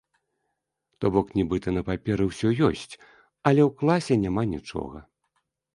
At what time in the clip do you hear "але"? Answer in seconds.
3.47-3.61